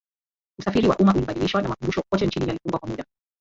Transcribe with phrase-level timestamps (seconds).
[0.59, 3.05] Usafiri wa umma ulibadilishwa na makumbusho kote nchini yalifungwa kwa muda